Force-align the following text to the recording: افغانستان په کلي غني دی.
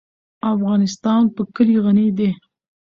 افغانستان 0.53 1.23
په 1.35 1.41
کلي 1.55 1.77
غني 1.83 2.07
دی. 2.17 2.29